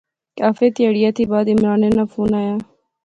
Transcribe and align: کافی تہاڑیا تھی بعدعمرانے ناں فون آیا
کافی 0.39 0.67
تہاڑیا 0.75 1.09
تھی 1.15 1.23
بعدعمرانے 1.31 1.89
ناں 1.95 2.07
فون 2.11 2.31
آیا 2.39 2.55